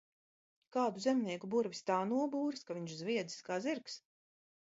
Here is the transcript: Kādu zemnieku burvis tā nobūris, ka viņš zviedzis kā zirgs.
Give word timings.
Kādu 0.75 1.01
zemnieku 1.03 1.49
burvis 1.55 1.83
tā 1.89 1.99
nobūris, 2.13 2.65
ka 2.69 2.77
viņš 2.79 2.97
zviedzis 3.01 3.45
kā 3.51 3.59
zirgs. 3.67 4.01